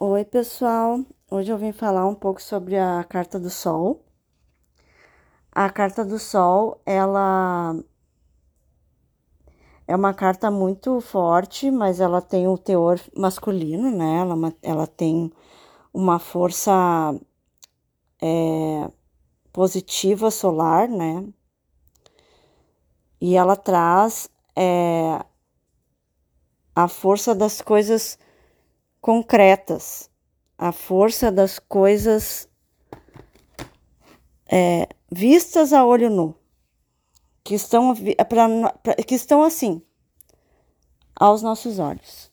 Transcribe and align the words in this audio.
Oi, 0.00 0.24
pessoal. 0.24 1.04
Hoje 1.28 1.50
eu 1.50 1.58
vim 1.58 1.72
falar 1.72 2.06
um 2.06 2.14
pouco 2.14 2.40
sobre 2.40 2.78
a 2.78 3.02
carta 3.02 3.36
do 3.36 3.50
Sol. 3.50 4.00
A 5.50 5.68
carta 5.70 6.04
do 6.04 6.20
Sol, 6.20 6.80
ela 6.86 7.74
é 9.88 9.96
uma 9.96 10.14
carta 10.14 10.52
muito 10.52 11.00
forte, 11.00 11.68
mas 11.68 11.98
ela 11.98 12.22
tem 12.22 12.46
o 12.46 12.56
teor 12.56 13.00
masculino, 13.16 13.90
né? 13.90 14.18
Ela, 14.18 14.54
ela 14.62 14.86
tem 14.86 15.32
uma 15.92 16.20
força 16.20 16.72
é, 18.22 18.88
positiva 19.52 20.30
solar, 20.30 20.88
né? 20.88 21.26
E 23.20 23.34
ela 23.34 23.56
traz 23.56 24.30
é, 24.54 25.24
a 26.72 26.86
força 26.86 27.34
das 27.34 27.60
coisas 27.60 28.16
concretas, 29.08 30.10
a 30.58 30.70
força 30.70 31.32
das 31.32 31.58
coisas 31.58 32.46
é, 34.46 34.86
vistas 35.10 35.72
a 35.72 35.82
olho 35.82 36.10
nu, 36.10 36.34
que 37.42 37.54
estão, 37.54 37.94
pra, 38.28 38.70
pra, 38.82 38.94
que 38.96 39.14
estão 39.14 39.42
assim, 39.42 39.80
aos 41.16 41.40
nossos 41.40 41.78
olhos. 41.78 42.30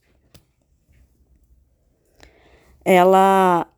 Ela 2.84 3.72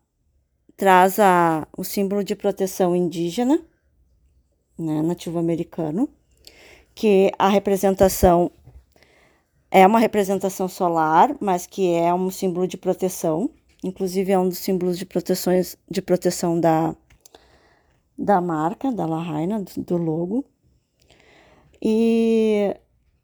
traz 0.76 1.20
a, 1.20 1.68
o 1.78 1.84
símbolo 1.84 2.24
de 2.24 2.36
proteção 2.36 2.96
indígena, 2.96 3.64
né, 4.76 5.04
nativo 5.04 5.38
americano, 5.38 6.10
que 6.96 7.32
a 7.38 7.48
representação 7.48 8.52
é 9.70 9.86
uma 9.86 10.00
representação 10.00 10.68
solar, 10.68 11.36
mas 11.40 11.66
que 11.66 11.94
é 11.94 12.14
um 12.14 12.30
símbolo 12.30 12.68
de 12.68 12.78
proteção. 12.78 13.50
Inclusive 13.84 14.32
é 14.32 14.40
um 14.40 14.50
dos 14.50 14.60
símbolos 14.60 14.98
de 14.98 15.06
proteções 15.06 15.78
de 15.90 16.02
proteção 16.02 16.60
da, 16.60 16.96
da 18.18 18.42
marca, 18.42 18.92
da 18.92 19.06
Lahaina, 19.06 19.64
do 19.78 19.98
logo. 19.98 20.46
E 21.82 22.76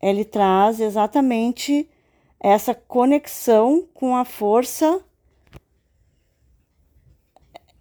ele 0.01 0.25
traz 0.25 0.79
exatamente 0.79 1.89
essa 2.39 2.75
conexão 2.75 3.87
com 3.93 4.15
a 4.15 4.25
força 4.25 5.01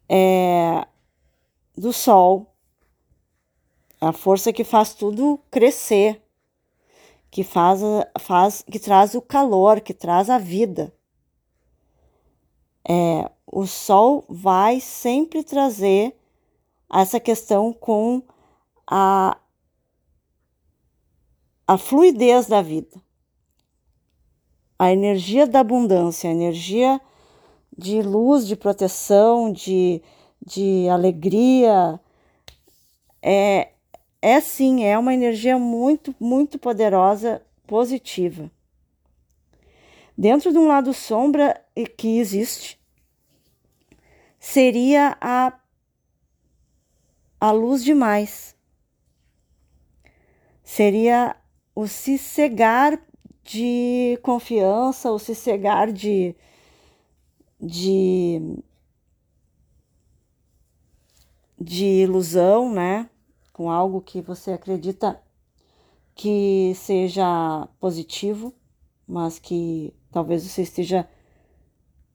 é, 0.08 0.86
do 1.76 1.92
sol, 1.92 2.54
a 4.00 4.12
força 4.12 4.52
que 4.52 4.62
faz 4.62 4.94
tudo 4.94 5.40
crescer, 5.50 6.22
que 7.32 7.42
faz, 7.42 7.80
faz 8.20 8.62
que 8.70 8.78
traz 8.78 9.14
o 9.14 9.22
calor, 9.22 9.80
que 9.80 9.94
traz 9.94 10.28
a 10.28 10.36
vida. 10.36 10.94
É, 12.86 13.30
o 13.46 13.66
sol 13.66 14.22
vai 14.28 14.80
sempre 14.80 15.42
trazer 15.42 16.14
essa 16.92 17.18
questão 17.18 17.72
com 17.72 18.22
a, 18.86 19.38
a 21.66 21.78
fluidez 21.78 22.48
da 22.48 22.60
vida, 22.60 23.00
a 24.78 24.92
energia 24.92 25.46
da 25.46 25.60
abundância, 25.60 26.28
a 26.28 26.34
energia 26.34 27.00
de 27.76 28.02
luz, 28.02 28.46
de 28.46 28.56
proteção, 28.56 29.50
de, 29.50 30.02
de 30.44 30.86
alegria. 30.90 31.98
É, 33.22 33.71
é 34.22 34.40
sim, 34.40 34.84
é 34.84 34.96
uma 34.96 35.12
energia 35.12 35.58
muito, 35.58 36.14
muito 36.20 36.56
poderosa, 36.56 37.44
positiva. 37.66 38.48
Dentro 40.16 40.52
de 40.52 40.58
um 40.58 40.68
lado 40.68 40.94
sombra 40.94 41.60
que 41.98 42.18
existe, 42.18 42.80
seria 44.38 45.16
a, 45.20 45.58
a 47.40 47.50
luz 47.50 47.82
demais. 47.82 48.54
Seria 50.62 51.34
o 51.74 51.88
se 51.88 52.16
cegar 52.16 53.02
de 53.42 54.16
confiança, 54.22 55.10
o 55.10 55.18
se 55.18 55.34
cegar 55.34 55.90
de, 55.90 56.36
de, 57.60 58.40
de 61.58 61.84
ilusão, 62.02 62.72
né? 62.72 63.08
Com 63.52 63.70
algo 63.70 64.00
que 64.00 64.20
você 64.20 64.52
acredita 64.52 65.22
que 66.14 66.74
seja 66.74 67.68
positivo, 67.80 68.54
mas 69.06 69.38
que 69.38 69.94
talvez 70.10 70.42
você 70.42 70.62
esteja 70.62 71.08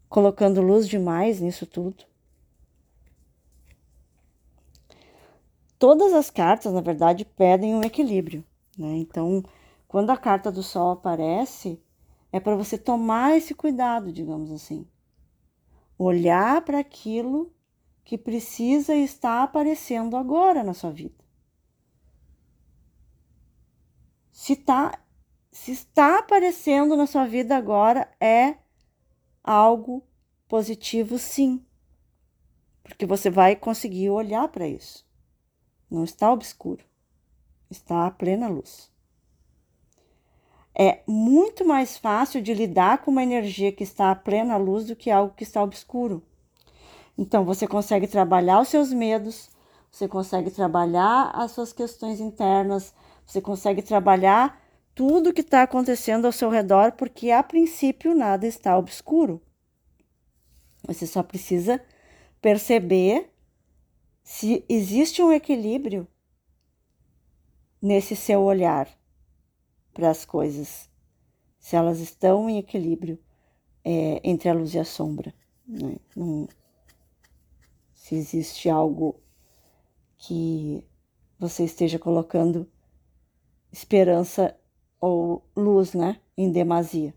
colocando 0.09 0.61
luz 0.61 0.87
demais 0.87 1.39
nisso 1.39 1.65
tudo. 1.65 2.05
Todas 5.79 6.13
as 6.13 6.29
cartas, 6.29 6.73
na 6.73 6.81
verdade, 6.81 7.23
pedem 7.23 7.75
um 7.75 7.83
equilíbrio, 7.83 8.43
né? 8.77 8.97
Então, 8.97 9.43
quando 9.87 10.09
a 10.09 10.17
carta 10.17 10.51
do 10.51 10.63
Sol 10.63 10.91
aparece, 10.91 11.79
é 12.31 12.39
para 12.39 12.55
você 12.55 12.77
tomar 12.77 13.37
esse 13.37 13.53
cuidado, 13.53 14.11
digamos 14.11 14.51
assim. 14.51 14.87
Olhar 15.97 16.63
para 16.63 16.79
aquilo 16.79 17.51
que 18.03 18.17
precisa 18.17 18.95
estar 18.95 19.43
aparecendo 19.43 20.15
agora 20.15 20.63
na 20.63 20.73
sua 20.73 20.91
vida. 20.91 21.26
Se, 24.47 24.55
tá, 24.55 24.97
se 25.51 25.73
está 25.73 26.19
aparecendo 26.19 26.95
na 26.95 27.05
sua 27.05 27.27
vida 27.27 27.57
agora, 27.57 28.09
é 28.17 28.55
algo 29.43 30.01
positivo, 30.47 31.19
sim. 31.19 31.61
Porque 32.81 33.05
você 33.05 33.29
vai 33.29 33.57
conseguir 33.57 34.09
olhar 34.09 34.47
para 34.47 34.65
isso. 34.65 35.05
Não 35.91 36.05
está 36.05 36.31
obscuro, 36.31 36.81
está 37.69 38.07
a 38.07 38.11
plena 38.11 38.47
luz. 38.47 38.89
É 40.73 41.01
muito 41.05 41.65
mais 41.65 41.97
fácil 41.97 42.41
de 42.41 42.53
lidar 42.53 42.99
com 42.99 43.11
uma 43.11 43.23
energia 43.23 43.73
que 43.73 43.83
está 43.83 44.11
a 44.11 44.15
plena 44.15 44.55
luz 44.55 44.85
do 44.85 44.95
que 44.95 45.11
algo 45.11 45.33
que 45.35 45.43
está 45.43 45.61
obscuro. 45.61 46.23
Então, 47.17 47.43
você 47.43 47.67
consegue 47.67 48.07
trabalhar 48.07 48.61
os 48.61 48.69
seus 48.69 48.93
medos, 48.93 49.49
você 49.91 50.07
consegue 50.07 50.51
trabalhar 50.51 51.31
as 51.33 51.51
suas 51.51 51.73
questões 51.73 52.21
internas, 52.21 52.93
você 53.27 53.41
consegue 53.41 53.81
trabalhar 53.81 54.63
tudo 54.95 55.33
que 55.33 55.41
está 55.41 55.61
acontecendo 55.61 56.25
ao 56.25 56.31
seu 56.31 56.49
redor, 56.49 56.93
porque 56.93 57.29
a 57.29 57.43
princípio 57.43 58.15
nada 58.15 58.47
está 58.47 58.77
obscuro. 58.77 59.41
Você 60.87 61.05
só 61.05 61.21
precisa 61.21 61.83
perceber 62.41 63.29
se 64.23 64.63
existe 64.69 65.21
um 65.21 65.31
equilíbrio 65.31 66.07
nesse 67.81 68.15
seu 68.15 68.41
olhar 68.41 68.89
para 69.93 70.09
as 70.09 70.23
coisas, 70.23 70.89
se 71.59 71.75
elas 71.75 71.99
estão 71.99 72.49
em 72.49 72.57
equilíbrio 72.57 73.19
é, 73.83 74.21
entre 74.23 74.47
a 74.49 74.53
luz 74.53 74.73
e 74.73 74.79
a 74.79 74.85
sombra. 74.85 75.33
Né? 75.67 75.97
Não, 76.15 76.47
se 77.93 78.15
existe 78.15 78.69
algo 78.69 79.19
que 80.17 80.81
você 81.37 81.65
esteja 81.65 81.99
colocando 81.99 82.69
esperança 83.77 84.59
ou 84.99 85.43
luz, 85.55 85.93
né, 85.93 86.19
em 86.35 86.51
demasia, 86.51 87.13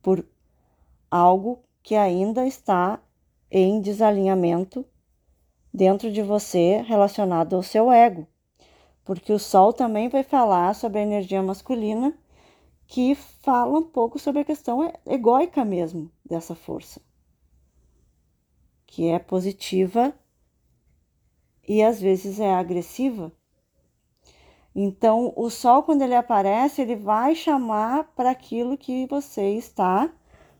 por 0.00 0.24
algo 1.10 1.64
que 1.82 1.96
ainda 1.96 2.46
está 2.46 3.02
em 3.50 3.80
desalinhamento 3.80 4.86
dentro 5.74 6.12
de 6.12 6.22
você 6.22 6.82
relacionado 6.82 7.56
ao 7.56 7.62
seu 7.62 7.90
ego. 7.90 8.26
Porque 9.04 9.32
o 9.32 9.38
Sol 9.38 9.72
também 9.72 10.08
vai 10.08 10.22
falar 10.22 10.74
sobre 10.74 11.00
a 11.00 11.02
energia 11.02 11.42
masculina, 11.42 12.16
que 12.86 13.14
fala 13.14 13.78
um 13.78 13.82
pouco 13.82 14.18
sobre 14.18 14.42
a 14.42 14.44
questão 14.44 14.92
egóica 15.04 15.64
mesmo 15.64 16.10
dessa 16.24 16.54
força, 16.54 17.00
que 18.86 19.08
é 19.08 19.18
positiva 19.18 20.14
e 21.66 21.82
às 21.82 22.00
vezes 22.00 22.38
é 22.38 22.54
agressiva 22.54 23.32
então, 24.74 25.32
o 25.34 25.50
sol, 25.50 25.82
quando 25.82 26.02
ele 26.02 26.14
aparece, 26.14 26.82
ele 26.82 26.94
vai 26.94 27.34
chamar 27.34 28.04
para 28.14 28.30
aquilo 28.30 28.78
que 28.78 29.06
você 29.06 29.54
está 29.54 30.12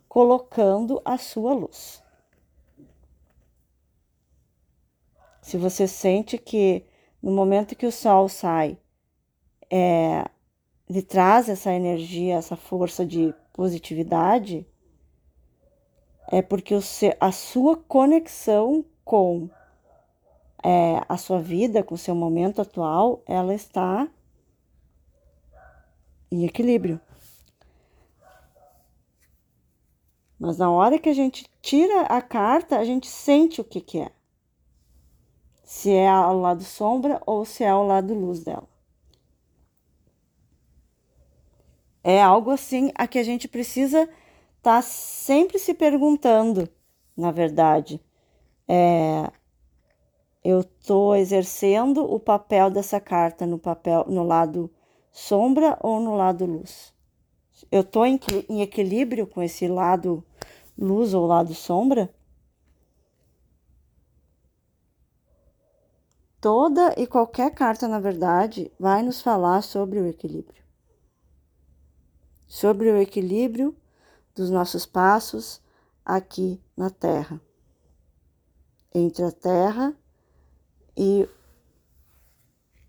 colocando 0.08 1.00
a 1.04 1.16
sua 1.18 1.52
luz. 1.54 2.02
Se 5.40 5.56
você 5.56 5.86
sente 5.86 6.36
que 6.36 6.84
no 7.22 7.30
momento 7.30 7.76
que 7.76 7.86
o 7.86 7.92
sol 7.92 8.28
sai, 8.28 8.78
é, 9.70 10.24
ele 10.88 11.02
traz 11.02 11.48
essa 11.48 11.72
energia, 11.72 12.36
essa 12.36 12.56
força 12.56 13.04
de 13.04 13.34
positividade, 13.52 14.66
é 16.30 16.42
porque 16.42 16.74
o 16.74 16.80
a 17.20 17.32
sua 17.32 17.76
conexão 17.76 18.84
com 19.04 19.48
é, 20.64 21.00
a 21.08 21.16
sua 21.16 21.40
vida, 21.40 21.82
com 21.82 21.94
o 21.94 21.98
seu 21.98 22.14
momento 22.14 22.60
atual, 22.60 23.22
ela 23.26 23.54
está 23.54 24.08
em 26.30 26.44
equilíbrio. 26.44 27.00
Mas 30.38 30.56
na 30.58 30.70
hora 30.70 30.98
que 30.98 31.08
a 31.08 31.14
gente 31.14 31.46
tira 31.60 32.02
a 32.02 32.22
carta, 32.22 32.78
a 32.78 32.84
gente 32.84 33.06
sente 33.08 33.60
o 33.60 33.64
que, 33.64 33.80
que 33.80 34.00
é. 34.00 34.12
Se 35.64 35.90
é 35.90 36.08
ao 36.08 36.38
lado 36.38 36.62
sombra 36.62 37.20
ou 37.26 37.44
se 37.44 37.64
é 37.64 37.68
ao 37.68 37.86
lado 37.86 38.14
luz 38.14 38.44
dela. 38.44 38.68
É 42.02 42.22
algo 42.22 42.50
assim 42.50 42.90
a 42.94 43.06
que 43.06 43.18
a 43.18 43.22
gente 43.22 43.48
precisa 43.48 44.02
estar 44.02 44.76
tá 44.76 44.82
sempre 44.82 45.58
se 45.58 45.74
perguntando, 45.74 46.68
na 47.16 47.30
verdade. 47.30 48.00
É, 48.66 49.30
eu 50.48 50.60
estou 50.60 51.14
exercendo 51.14 52.10
o 52.10 52.18
papel 52.18 52.70
dessa 52.70 52.98
carta 52.98 53.44
no 53.44 53.58
papel 53.58 54.06
no 54.08 54.22
lado 54.22 54.70
sombra 55.12 55.78
ou 55.82 56.00
no 56.00 56.14
lado 56.14 56.46
luz. 56.46 56.94
Eu 57.70 57.82
estou 57.82 58.06
em, 58.06 58.18
em 58.48 58.62
equilíbrio 58.62 59.26
com 59.26 59.42
esse 59.42 59.68
lado 59.68 60.24
luz 60.78 61.12
ou 61.12 61.26
lado 61.26 61.52
sombra? 61.52 62.08
Toda 66.40 66.94
e 66.98 67.06
qualquer 67.06 67.52
carta, 67.52 67.86
na 67.86 68.00
verdade, 68.00 68.72
vai 68.80 69.02
nos 69.02 69.20
falar 69.20 69.60
sobre 69.60 70.00
o 70.00 70.06
equilíbrio. 70.06 70.62
Sobre 72.46 72.90
o 72.90 72.96
equilíbrio 72.96 73.76
dos 74.34 74.48
nossos 74.48 74.86
passos 74.86 75.60
aqui 76.02 76.58
na 76.74 76.88
Terra. 76.88 77.38
Entre 78.94 79.22
a 79.22 79.30
Terra 79.30 79.94
e 81.00 81.28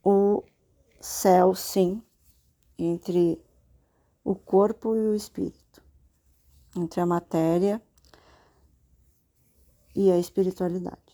o 0.03 0.43
céu, 0.99 1.53
sim, 1.53 2.01
entre 2.75 3.39
o 4.23 4.33
corpo 4.33 4.95
e 4.95 4.99
o 4.99 5.13
espírito, 5.13 5.83
entre 6.75 6.99
a 7.01 7.05
matéria 7.05 7.79
e 9.95 10.11
a 10.11 10.17
espiritualidade. 10.17 11.08